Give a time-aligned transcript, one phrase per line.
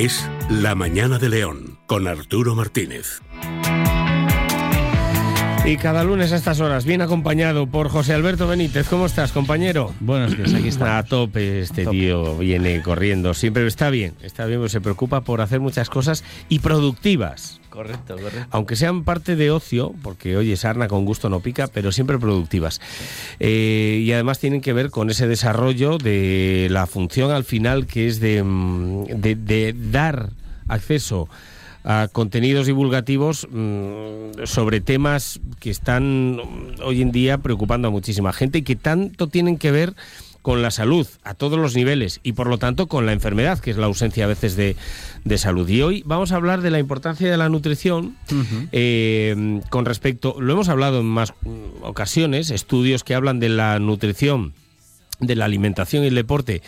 [0.00, 3.20] Es La Mañana de León con Arturo Martínez.
[5.64, 8.88] Y cada lunes a estas horas, bien acompañado por José Alberto Benítez.
[8.88, 9.92] ¿Cómo estás, compañero?
[10.00, 10.98] Buenos días, aquí está.
[10.98, 13.34] A tope este tío, viene corriendo.
[13.34, 17.60] Siempre está bien, está bien, se preocupa por hacer muchas cosas y productivas.
[17.68, 18.46] Correcto, correcto.
[18.50, 22.80] Aunque sean parte de ocio, porque oye, sarna con gusto no pica, pero siempre productivas.
[23.38, 28.08] Eh, y además tienen que ver con ese desarrollo de la función al final que
[28.08, 30.30] es de, mm, de, de dar
[30.68, 31.59] acceso a
[32.12, 36.38] contenidos divulgativos mmm, sobre temas que están
[36.82, 39.94] hoy en día preocupando a muchísima gente y que tanto tienen que ver
[40.42, 43.70] con la salud a todos los niveles y por lo tanto con la enfermedad, que
[43.70, 44.76] es la ausencia a veces de,
[45.24, 45.68] de salud.
[45.68, 48.68] Y hoy vamos a hablar de la importancia de la nutrición uh -huh.
[48.72, 51.34] eh, con respecto, lo hemos hablado en más
[51.82, 54.54] ocasiones, estudios que hablan de la nutrición
[55.20, 56.62] de la alimentación y el deporte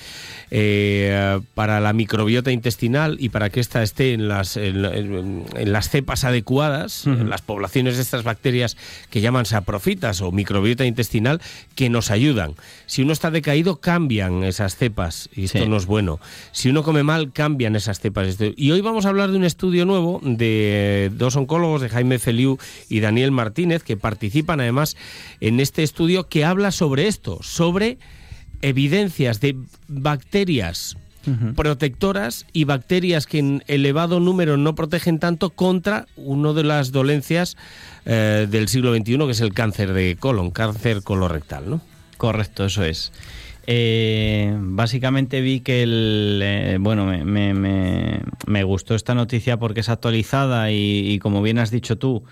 [0.50, 5.72] eh, para la microbiota intestinal y para que ésta esté en las, en, en, en
[5.72, 7.20] las cepas adecuadas, uh -huh.
[7.22, 8.76] en las poblaciones de estas bacterias
[9.10, 11.40] que llaman saprofitas o microbiota intestinal,
[11.74, 12.54] que nos ayudan.
[12.86, 15.68] Si uno está decaído, cambian esas cepas y esto sí.
[15.68, 16.20] no es bueno.
[16.52, 18.36] Si uno come mal, cambian esas cepas.
[18.56, 22.58] Y hoy vamos a hablar de un estudio nuevo de dos oncólogos, de Jaime Feliu
[22.88, 24.96] y Daniel Martínez, que participan además
[25.40, 27.98] en este estudio que habla sobre esto, sobre
[28.62, 29.56] evidencias de
[29.88, 30.96] bacterias
[31.26, 31.54] uh -huh.
[31.54, 37.56] protectoras y bacterias que en elevado número no protegen tanto contra una de las dolencias
[38.04, 41.80] eh, del siglo XXI, que es el cáncer de colon, cáncer colorectal, ¿no?
[42.16, 43.12] Correcto, eso es.
[43.68, 49.80] Eh, básicamente vi que el eh, bueno me, me, me, me, gustó esta noticia porque
[49.80, 52.24] es actualizada y, y como bien has dicho tú,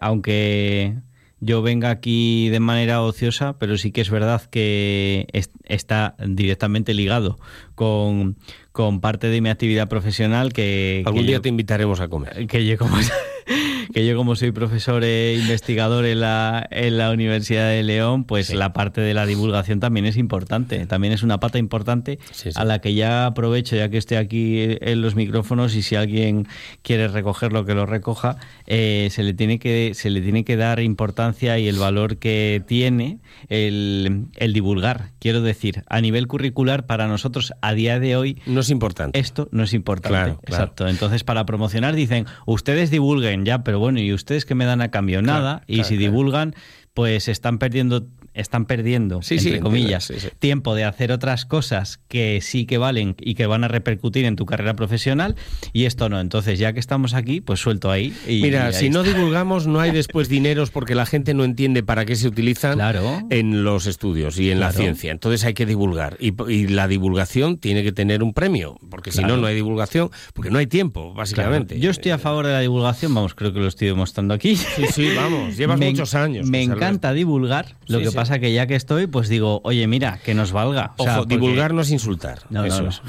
[0.00, 0.96] aunque
[1.40, 6.94] yo venga aquí de manera ociosa, pero sí que es verdad que es, está directamente
[6.94, 7.38] ligado
[7.74, 8.36] con,
[8.72, 11.02] con, parte de mi actividad profesional que...
[11.06, 12.46] Algún que día yo, te invitaremos a comer.
[12.46, 12.96] Que yo como,
[13.92, 18.48] que yo como soy profesor e investigador en la, en la Universidad de León, pues
[18.48, 18.56] sí.
[18.56, 22.58] la parte de la divulgación también es importante, también es una pata importante sí, sí.
[22.58, 26.46] a la que ya aprovecho, ya que estoy aquí en los micrófonos y si alguien
[26.82, 28.36] quiere recogerlo, que lo recoja,
[28.66, 32.62] eh, se, le tiene que, se le tiene que dar importancia y el valor que
[32.66, 33.18] tiene
[33.48, 35.10] el, el divulgar.
[35.18, 38.40] Quiero decir, a nivel curricular, para nosotros a día de hoy...
[38.46, 39.18] No es importante.
[39.18, 40.10] Esto no es importante.
[40.10, 40.62] Claro, claro.
[40.64, 40.88] Exacto.
[40.88, 44.90] Entonces, para promocionar dicen, ustedes divulguen ya, pero bueno, ¿y ustedes que me dan a
[44.90, 45.22] cambio?
[45.22, 45.64] Nada.
[45.66, 46.54] Claro, y si divulgan,
[46.94, 52.00] pues están perdiendo están perdiendo, sí, entre sí, comillas, sí, tiempo de hacer otras cosas
[52.08, 55.34] que sí que valen y que van a repercutir en tu carrera profesional
[55.72, 56.20] y esto no.
[56.20, 58.14] Entonces, ya que estamos aquí, pues suelto ahí.
[58.26, 58.98] Y, Mira, y ahí si está.
[58.98, 62.74] no divulgamos, no hay después dineros porque la gente no entiende para qué se utilizan
[62.74, 63.20] claro.
[63.30, 64.72] en los estudios y en claro.
[64.72, 65.10] la ciencia.
[65.10, 66.16] Entonces hay que divulgar.
[66.20, 69.28] Y, y, la divulgación tiene que tener un premio, porque claro.
[69.28, 71.80] si no, no hay divulgación, porque no hay tiempo, básicamente.
[71.80, 74.56] Yo estoy a favor de la divulgación, vamos, creo que lo estoy demostrando aquí.
[74.56, 76.48] Sí, sí, vamos, llevas me, muchos años.
[76.48, 78.16] Me encanta divulgar, lo que sí.
[78.30, 80.92] Pasa que ya que estoy pues digo, oye, mira, que nos valga.
[80.98, 81.34] O sea, Ojo, porque...
[81.34, 82.38] divulgar no es insultar.
[82.48, 82.90] No, Eso no.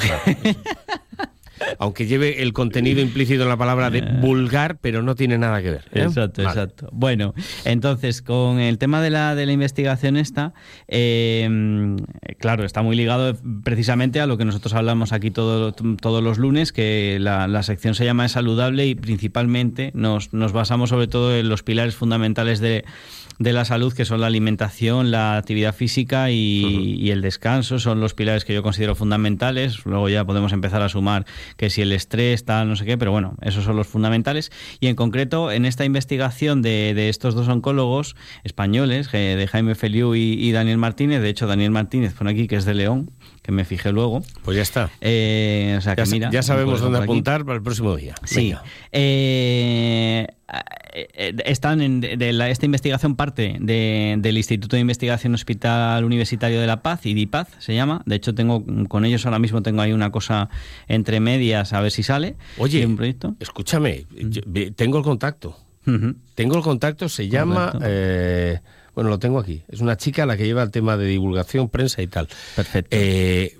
[1.78, 5.70] Aunque lleve el contenido implícito en la palabra de vulgar, pero no tiene nada que
[5.70, 5.86] ver.
[5.94, 6.02] ¿eh?
[6.02, 6.50] Exacto, vale.
[6.50, 6.90] exacto.
[6.92, 10.54] Bueno, entonces, con el tema de la, de la investigación esta,
[10.88, 11.48] eh,
[12.40, 16.72] claro, está muy ligado precisamente a lo que nosotros hablamos aquí todo, todos los lunes,
[16.72, 21.36] que la, la, sección se llama Es saludable y principalmente nos, nos basamos sobre todo
[21.36, 22.86] en los pilares fundamentales de
[23.42, 26.98] de la salud, que son la alimentación, la actividad física y, uh -huh.
[27.00, 29.86] y, el descanso, son los pilares que yo considero fundamentales.
[29.86, 31.26] Luego ya podemos empezar a sumar
[31.58, 34.52] que si el estrés, tal, no sé qué, pero bueno, esos son los fundamentales.
[34.80, 40.16] Y en concreto, en esta investigación de, de estos dos oncólogos españoles, de Jaime Feliu
[40.16, 43.52] y, y, Daniel Martínez, de hecho Daniel Martínez pone aquí que es de León, que
[43.52, 44.22] me fijé luego.
[44.44, 44.92] Pues ya está.
[45.02, 48.16] Eh, o sea, que ya, mira, ya sabemos dónde apuntar para el próximo día.
[48.24, 48.54] Sí.
[48.92, 50.28] Eh,
[51.46, 56.68] están en, de la, esta investigación parte de, del Instituto de Investigación Hospital Universitario de
[56.68, 58.04] La Paz, IDIPAZ se llama.
[58.06, 60.50] De hecho, tengo con ellos ahora mismo tengo ahí una cosa
[60.88, 62.36] entre medias a ver si sale.
[62.58, 63.36] Oye, un proyecto.
[63.40, 64.42] escúchame, yo,
[64.76, 65.58] tengo el contacto.
[65.88, 66.16] Uh -huh.
[66.36, 67.74] Tengo el contacto, se llama...
[67.82, 68.60] Eh,
[68.94, 69.64] bueno, lo tengo aquí.
[69.68, 72.28] Es una chica la que lleva el tema de divulgación, prensa y tal.
[72.56, 72.90] Perfecto.
[72.92, 73.58] Eh,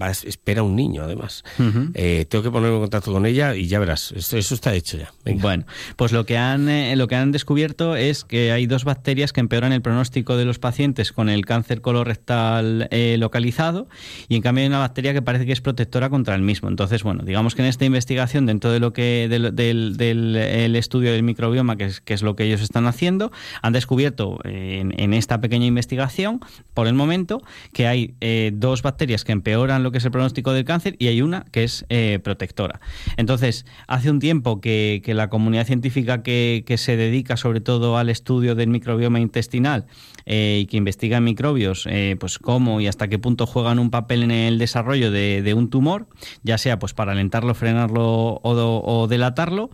[0.00, 1.44] va, espera un niño, además.
[1.58, 1.90] Uh -huh.
[1.94, 4.12] eh, tengo que ponerme en contacto con ella y ya verás.
[4.12, 5.12] Esto, eso está hecho ya.
[5.24, 5.42] Venga.
[5.42, 5.64] Bueno,
[5.96, 9.40] pues lo que, han, eh, lo que han descubierto es que hay dos bacterias que
[9.40, 13.88] empeoran el pronóstico de los pacientes con el cáncer colorectal eh, localizado
[14.28, 16.68] y en cambio hay una bacteria que parece que es protectora contra el mismo.
[16.68, 20.76] Entonces, bueno, digamos que en esta investigación, dentro de lo que del, del, del el
[20.76, 23.30] estudio del microbioma, que es, que es lo que ellos están haciendo,
[23.62, 26.40] han descubierto en, en esta pequeña investigación,
[26.74, 27.42] por el momento,
[27.72, 31.06] que hay eh, dos bacterias que empeoran lo que es el pronóstico del cáncer y
[31.06, 32.80] hay una que es eh, protectora.
[33.16, 38.56] Entonces, hace un tiempo que, la comunidad científica que, se dedica sobre todo al estudio
[38.56, 39.86] del microbioma intestinal
[40.26, 44.24] eh, y que investiga microbios, eh, pues cómo y hasta qué punto juegan un papel
[44.24, 46.08] en el desarrollo de, un tumor,
[46.42, 49.70] ya sea pues para alentarlo, frenarlo o, delatarlo,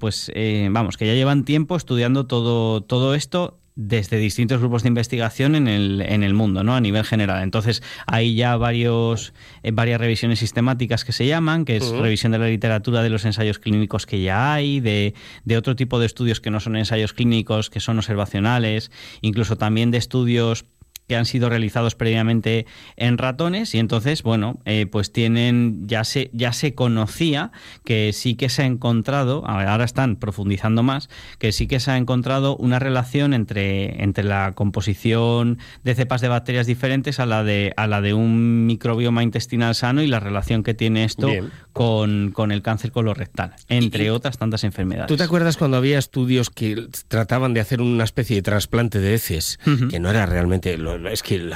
[0.00, 0.32] pues
[0.70, 5.68] vamos, que ya llevan tiempo estudiando todo, todo esto desde distintos grupos de investigación en
[5.68, 6.74] el, en el mundo, ¿no?
[6.74, 7.42] A nivel general.
[7.42, 12.38] Entonces, hay ya varios, eh, varias revisiones sistemáticas que se llaman, que es revisión de
[12.38, 15.14] la literatura de los ensayos clínicos que ya hay, de,
[15.44, 18.90] de otro tipo de estudios que no son ensayos clínicos, que son observacionales,
[19.20, 20.64] incluso también de estudios
[21.06, 22.66] que han sido realizados previamente
[22.96, 27.52] en ratones y entonces, bueno, eh, pues tienen, ya se, ya se conocía
[27.84, 31.08] que sí que se ha encontrado, ahora están profundizando más,
[31.38, 36.28] que sí que se ha encontrado una relación entre, entre la composición de cepas de
[36.28, 40.62] bacterias diferentes a la de, a la de un microbioma intestinal sano y la relación
[40.62, 41.28] que tiene esto
[41.72, 45.08] con, con, el cáncer colorectal, entre otras tantas enfermedades.
[45.08, 49.14] ¿Tú te acuerdas cuando había estudios que trataban de hacer una especie de trasplante de
[49.14, 49.58] heces,
[49.90, 50.76] que no era realmente
[51.10, 51.50] es que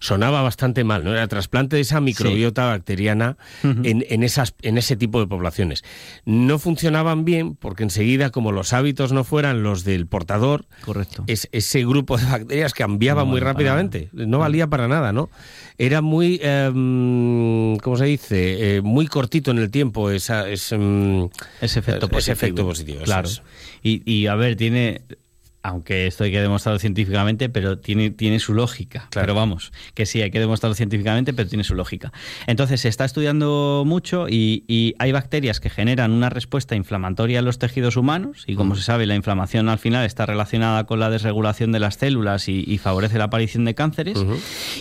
[0.00, 1.12] sonaba bastante mal, ¿no?
[1.12, 5.84] Era trasplante de esa microbiota bacteriana en, esas, en ese tipo de poblaciones.
[6.24, 11.24] No funcionaban bien porque enseguida, como los hábitos no fueran los del portador, Correcto.
[11.26, 14.08] Es, ese grupo de bacterias cambiaba muy rápidamente.
[14.12, 15.30] No valía para nada, ¿no?
[15.78, 18.76] Era muy, em, ¿cómo se dice?
[18.76, 21.28] Eh, muy cortito en el tiempo esa, em,
[21.60, 22.18] ese, efecto positivo.
[22.18, 23.00] Ese efecto positivo.
[23.04, 23.28] Claro.
[23.82, 25.02] Y, y a ver, tiene
[25.64, 29.08] aunque esto hay que demostrarlo científicamente, pero tiene, tiene su lógica.
[29.08, 29.24] Claro.
[29.24, 32.12] Pero vamos, que sí, hay que demostrarlo científicamente, pero tiene su lógica.
[32.46, 37.58] Entonces, se está estudiando mucho y, hay bacterias que generan una respuesta inflamatoria en los
[37.58, 41.72] tejidos humanos, y como se sabe, la inflamación al final está relacionada con la desregulación
[41.72, 44.22] de las células y, favorece la aparición de cánceres.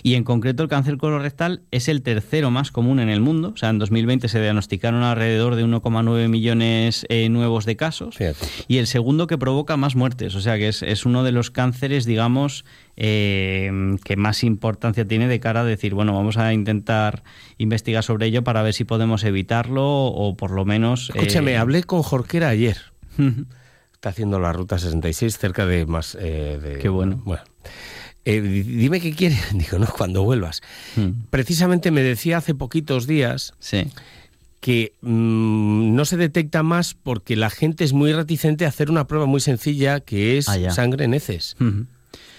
[0.01, 3.53] Y en concreto, el cáncer colorectal es el tercero más común en el mundo.
[3.53, 8.17] O sea, en 2020 se diagnosticaron alrededor de 1,9 millones eh, nuevos de casos.
[8.67, 10.35] Y el segundo que provoca más muertes.
[10.35, 12.65] O sea, que es, uno de los cánceres, digamos,
[12.95, 13.71] eh,
[14.03, 17.23] que más importancia tiene de cara a decir, bueno, vamos a intentar
[17.57, 21.11] investigar sobre ello para ver si podemos evitarlo o por lo menos...
[21.13, 22.77] Escúchame, eh, hablé con Jorquera ayer.
[23.93, 26.17] Está haciendo la ruta 66 cerca de más...
[26.19, 27.21] Eh, de, Qué bueno.
[27.25, 27.43] Bueno.
[28.25, 29.37] dime qué quiere.
[29.53, 30.61] Digo, no, cuando vuelvas.
[30.95, 31.25] Hmm.
[31.29, 33.91] Precisamente me decía hace poquitos días sí
[34.63, 39.07] que mm, no se detecta más porque la gente es muy reticente a hacer una
[39.07, 41.57] prueba muy sencilla que es ah, sangre en heces.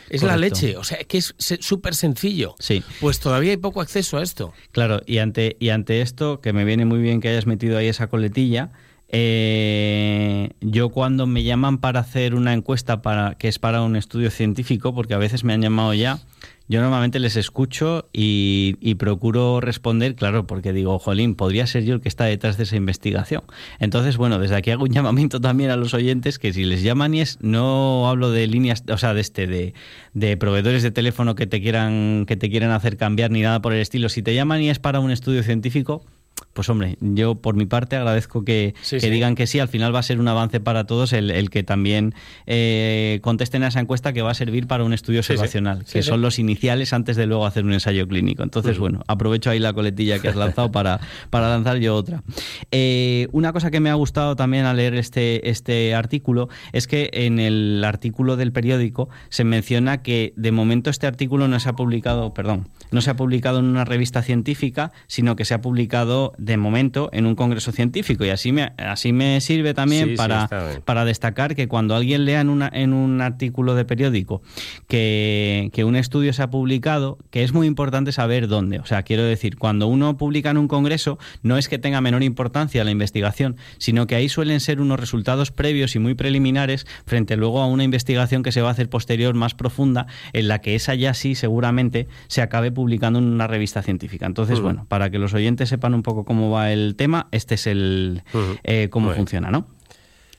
[0.09, 2.55] Es la leche, o sea, que es súper sencillo.
[2.59, 2.83] Sí.
[2.99, 4.55] Pues todavía hay poco acceso a esto.
[4.73, 7.89] Claro, y ante, y ante esto, que me viene muy bien que hayas metido ahí
[7.89, 8.73] esa coletilla,
[9.17, 14.29] eh, yo cuando me llaman para hacer una encuesta para que es para un estudio
[14.29, 16.19] científico, porque a veces me han llamado ya,
[16.67, 22.01] yo normalmente les escucho y, procuro responder, claro, porque digo, jolín, podría ser yo el
[22.01, 23.43] que está detrás de esa investigación.
[23.79, 27.15] Entonces, bueno, desde aquí hago un llamamiento también a los oyentes que si les llaman
[27.15, 29.75] y es, no hablo de líneas, o sea, de este, de,
[30.13, 33.75] de proveedores de teléfono que te quieran, que te quieran hacer cambiar ni nada por
[33.75, 34.09] el estilo.
[34.09, 36.05] Si te llaman y es para un estudio científico,
[36.55, 40.03] pues hombre, yo por mi parte agradezco que, digan que sí, al final va a
[40.03, 42.15] ser un avance para todos el, que también
[42.47, 46.23] eh, contesten a esa encuesta que va a servir para un estudio observacional, que son
[46.23, 48.43] los iniciales antes de luego hacer un ensayo clínico.
[48.43, 52.23] Entonces, bueno, aprovecho ahí la coletilla que has lanzado para, para lanzar yo otra.
[52.71, 57.11] Eh, una cosa que me ha gustado también al leer este, este artículo es que
[57.13, 61.73] en el artículo del periódico se menciona que de momento este artículo no se ha
[61.73, 66.33] publicado, perdón, no se ha publicado en una revista científica, sino que se ha publicado
[66.45, 70.49] de momento en un congreso científico y así me, así me sirve también para,
[70.85, 74.43] para destacar que cuando alguien lea en, una, en un artículo de periódico
[74.87, 78.79] que, que un estudio se ha publicado, que es muy importante saber dónde.
[78.79, 82.23] O sea, quiero decir, cuando uno publica en un congreso, no es que tenga menor
[82.23, 87.37] importancia la investigación, sino que ahí suelen ser unos resultados previos y muy preliminares frente
[87.37, 90.75] luego a una investigación que se va a hacer posterior más profunda, en la que
[90.75, 94.27] esa ya sí seguramente se acabe publicando en una revista científica.
[94.27, 97.55] Entonces, bueno, para que los oyentes sepan un poco cómo cómo va el tema, este
[97.55, 98.25] es el
[98.65, 99.69] eh, cómo funciona, ¿no?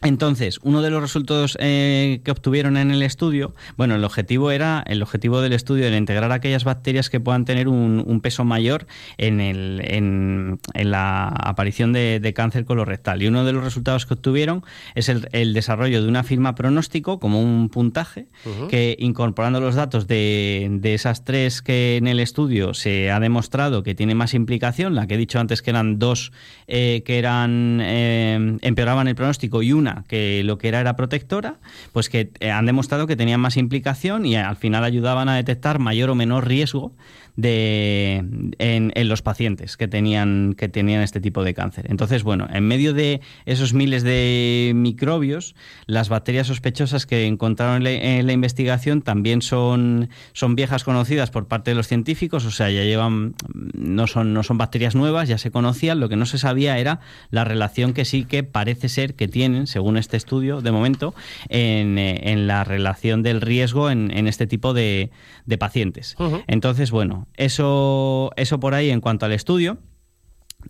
[0.02, 4.84] Entonces, uno de los resultados eh, que obtuvieron en el estudio, bueno, el objetivo era,
[4.88, 8.88] el objetivo del estudio era integrar aquellas bacterias que puedan tener un, peso mayor
[9.18, 13.22] en, el, en, la aparición de, cáncer colorectal.
[13.22, 14.64] Y uno de los resultados que obtuvieron
[14.96, 18.28] es el, desarrollo de una firma pronóstico como un puntaje
[18.70, 23.96] que incorporando los datos de, esas tres que en el estudio se ha demostrado que
[23.96, 26.32] tiene más implicación, la que he dicho antes que eran dos
[26.68, 31.56] eh, que eran eh, empeoraban el pronóstico y una que lo que era era protectora,
[31.94, 35.80] pues que eh, han demostrado que tenían más implicación y al final ayudaban a detectar
[35.80, 36.94] mayor o menor riesgo
[37.36, 38.24] de,
[38.60, 41.86] en, en, los pacientes que tenían, que tenían este tipo de cáncer.
[41.90, 48.26] Entonces, bueno, en medio de esos miles de microbios, las bacterias sospechosas que encontraron en
[48.26, 52.84] la, investigación también son, son viejas conocidas por parte de los científicos, o sea, ya
[52.84, 56.78] llevan, no son, no son bacterias nuevas, ya se conocían, lo que no se sabía
[56.78, 57.00] era
[57.32, 61.14] la relación que sí que parece ser que tienen, según este estudio, de momento,
[61.50, 65.12] en, en la relación del riesgo en, en este tipo de,
[65.46, 66.16] de pacientes.
[66.48, 69.78] Entonces, bueno, eso, eso por ahí en cuanto al estudio.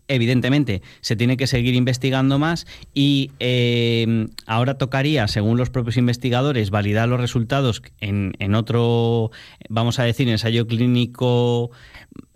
[0.08, 6.70] Evidentemente, se tiene que seguir investigando más y eh, ahora tocaría, según los propios investigadores,
[6.70, 9.32] validar los resultados en, en otro,
[9.70, 11.72] vamos a decir, ensayo clínico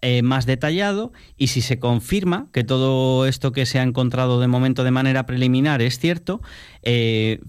[0.02, 4.48] eh, más detallado y si se confirma que todo esto que se ha encontrado de
[4.48, 6.42] momento de manera preliminar es cierto,
[6.84, 7.40] eh,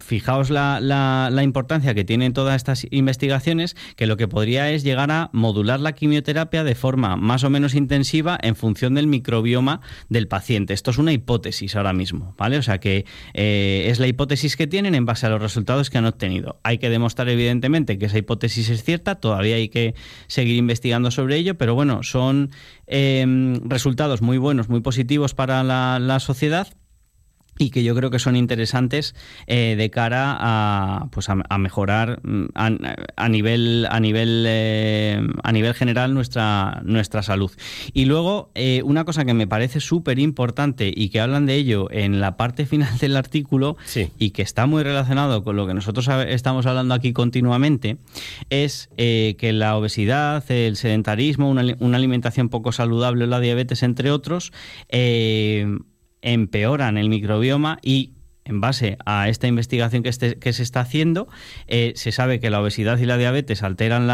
[0.00, 5.10] fijaos la, la, importancia que tienen todas estas investigaciones, que lo que podría es llegar
[5.10, 10.28] a modular la quimioterapia de forma más o menos intensiva en función del microbioma del
[10.28, 10.74] paciente.
[10.74, 12.58] Esto es una hipótesis ahora mismo, ¿vale?
[12.58, 15.98] O sea que eh, es la hipótesis que tienen en base a los resultados que
[15.98, 16.60] han obtenido.
[16.62, 19.94] Hay que demostrar evidentemente que esa hipótesis es cierta, todavía hay que
[20.26, 22.50] seguir investigando sobre ello, pero bueno, son
[22.86, 26.68] em, resultados muy buenos, muy positivos para la sociedad
[27.58, 29.14] y que yo creo que son interesantes
[29.46, 35.74] eh, de cara a pues a, mejorar mm, a, nivel a nivel eh, a nivel
[35.74, 37.50] general nuestra nuestra salud.
[37.92, 41.88] Y luego eh, una cosa que me parece súper importante y que hablan de ello
[41.90, 43.76] en la parte final del artículo
[44.18, 47.98] y que está muy relacionado con lo que nosotros estamos hablando aquí continuamente
[48.50, 54.52] es que la obesidad el sedentarismo una, una, alimentación poco saludable la diabetes entre otros
[56.22, 58.12] empeoran el microbioma y
[58.46, 61.28] en base a esta investigación que, este, que se está haciendo,
[61.66, 64.08] eh, se sabe que la obesidad y la diabetes alteran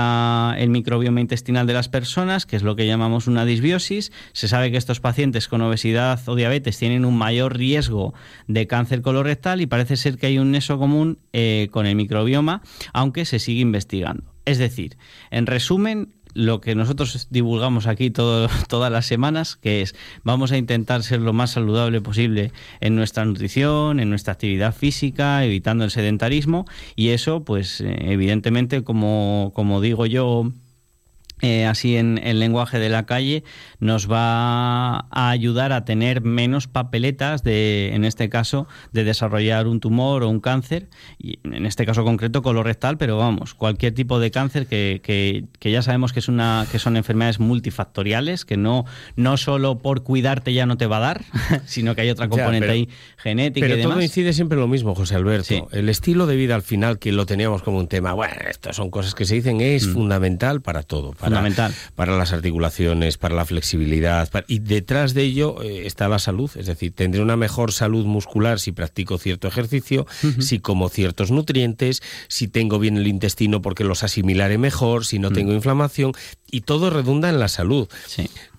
[0.56, 4.10] el microbioma intestinal de las personas, que es lo que llamamos una disbiosis.
[4.32, 8.14] Se sabe que estos pacientes con obesidad o diabetes tienen un mayor riesgo
[8.46, 12.62] de cáncer colorectal y parece ser que hay un nexo común eh, con el microbioma,
[12.92, 14.32] aunque se sigue investigando.
[14.44, 14.96] Es decir,
[15.30, 21.02] en resumen, lo que nosotros divulgamos aquí todas las semanas, que es vamos a intentar
[21.02, 26.66] ser lo más saludable posible en nuestra nutrición, en nuestra actividad física, evitando el sedentarismo.
[26.96, 30.52] Y eso, pues eh, evidentemente, como, como digo yo
[31.42, 33.42] eh, así en el lenguaje de la calle,
[33.80, 39.80] nos va a ayudar a tener menos papeletas de, en este caso, de desarrollar un
[39.80, 44.30] tumor o un cáncer, y en este caso concreto colorectal, pero vamos, cualquier tipo de
[44.30, 48.84] cáncer que, que, ya sabemos que es una, que son enfermedades multifactoriales, que no,
[49.16, 51.24] no solo por cuidarte ya no te va a dar,
[51.66, 53.66] sino que hay otra componente ahí genética.
[53.66, 55.68] Pero y todo incide siempre lo mismo, José Alberto.
[55.72, 58.90] El estilo de vida al final, que lo teníamos como un tema, bueno, estas son
[58.90, 59.92] cosas que se dicen, es mm.
[59.92, 61.14] fundamental para todo.
[61.36, 61.74] Fundamental.
[61.94, 64.28] Para las articulaciones, para la flexibilidad.
[64.48, 66.50] y detrás de ello eh, está la salud.
[66.56, 70.06] Es decir, tendré una mejor salud muscular si practico cierto ejercicio,
[70.38, 75.30] si como ciertos nutrientes, si tengo bien el intestino porque los asimilaré mejor, si no
[75.30, 75.32] mm.
[75.32, 76.12] tengo inflamación.
[76.50, 77.88] Y todo redunda en la salud.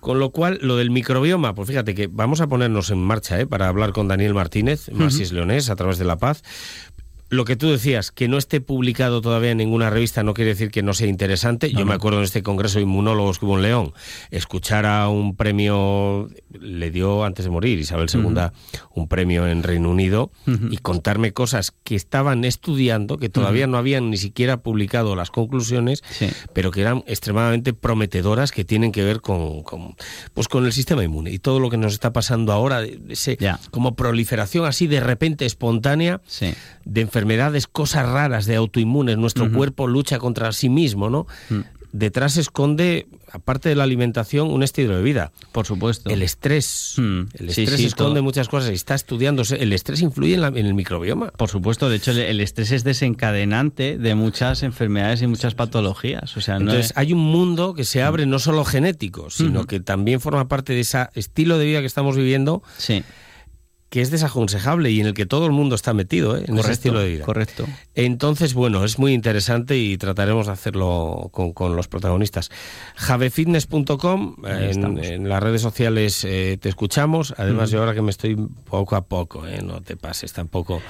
[0.00, 3.46] Con lo cual, lo del microbioma, pues fíjate que vamos a ponernos en marcha ¿eh?
[3.46, 6.42] para hablar con Daniel Martínez, Marcis Leonés, a través de La Paz,
[7.30, 10.70] lo que tú decías, que no esté publicado todavía en ninguna revista no quiere decir
[10.70, 11.72] que no sea interesante.
[11.72, 13.92] Yo me acuerdo en este congreso de inmunólogos que hubo en León,
[14.30, 18.22] escuchar a un premio, le dio antes de morir Isabel II
[18.94, 20.30] un premio en Reino Unido
[20.70, 26.02] y contarme cosas que estaban estudiando, que todavía no habían ni siquiera publicado las conclusiones,
[26.52, 29.64] pero que eran extremadamente prometedoras, que tienen que ver con,
[30.34, 33.38] pues con el sistema inmune y todo lo que nos está pasando ahora, ese,
[33.70, 36.20] como proliferación así de repente espontánea
[36.84, 41.28] de enfermedades, cosas raras de autoinmunes, nuestro cuerpo lucha contra sí mismo, ¿no?
[41.48, 41.60] Mm.
[41.92, 45.30] Detrás se esconde, aparte de la alimentación, un estilo de vida.
[45.52, 46.10] Por supuesto.
[46.10, 46.94] El estrés.
[46.96, 47.20] Mm.
[47.34, 49.62] El estrés esconde muchas cosas y está estudiándose.
[49.62, 51.28] El estrés influye en, el microbioma.
[51.28, 51.88] Por supuesto.
[51.88, 56.36] De hecho, el, estrés es desencadenante de muchas enfermedades y muchas patologías.
[56.36, 60.20] O sea, Entonces, hay un mundo que se abre no solo genético, sino que también
[60.20, 62.64] forma parte de ese estilo de vida que estamos viviendo.
[62.76, 63.04] Sí
[63.94, 66.46] que es desaconsejable y en el que todo el mundo está metido ¿eh?
[66.48, 67.24] en ese estilo de vida.
[67.24, 67.64] Correcto.
[67.94, 72.50] Entonces, bueno, es muy interesante y trataremos de hacerlo con, los protagonistas.
[72.96, 77.34] javefitness.com, en, en, las redes sociales eh, te escuchamos.
[77.36, 79.62] Además, yo ahora que me estoy poco a poco, ¿eh?
[79.62, 80.82] no te pases tampoco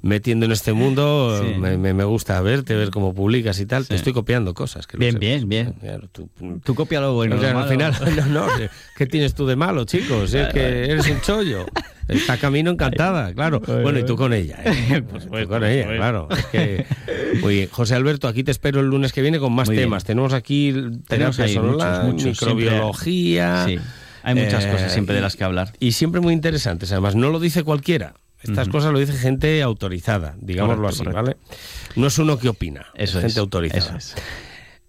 [0.00, 3.86] metiendo en este mundo, me, gusta verte, ver cómo publicas y tal.
[3.86, 4.88] Te estoy copiando cosas.
[4.88, 5.76] Que bien, bien, bien,
[6.10, 6.28] tú,
[6.64, 7.36] tú copia lo bueno.
[7.36, 7.94] al final,
[8.32, 8.48] no,
[8.96, 10.34] ¿qué tienes tú de malo, chicos?
[10.34, 11.66] Es que eres un chollo.
[12.08, 13.60] Está camino encantada, claro.
[13.60, 14.58] Bueno, y tú con ella.
[14.64, 15.02] ¿eh?
[15.42, 16.28] tú con ella, claro.
[16.30, 16.86] Es que,
[17.40, 17.68] muy bien.
[17.70, 19.86] José Alberto, aquí te espero el lunes que viene con más Muy bien.
[19.88, 20.04] temas.
[20.04, 20.72] Tenemos aquí
[21.08, 23.64] Tenemos terapia solar, muchos, muchos, microbiología.
[23.66, 23.78] Sí,
[24.22, 25.72] hay muchas eh, cosas siempre de las que hablar.
[25.78, 26.90] Y siempre muy interesantes.
[26.92, 28.14] Además, no lo dice cualquiera.
[28.42, 28.78] Estas Ujú.
[28.78, 31.22] cosas lo dice gente autorizada, digámoslo Correcto, así, correcto.
[31.46, 31.56] ¿vale?
[31.94, 33.80] No es uno que opina, Eso es gente autorizada.
[33.84, 34.14] eso es.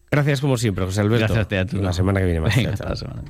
[0.09, 1.31] Gracias como siempre, José Alberto.
[1.33, 1.83] Gracias Arturo.
[1.83, 2.55] La semana que viene más.
[2.55, 3.21] Venga, hasta la semana.